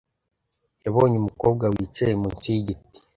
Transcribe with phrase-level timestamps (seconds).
[0.83, 2.99] yabonye umukobwa wicaye munsi yigiti